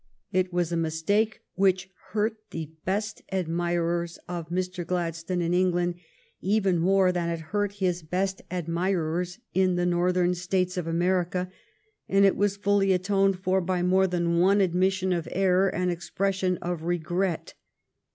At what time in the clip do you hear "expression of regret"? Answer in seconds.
15.91-17.53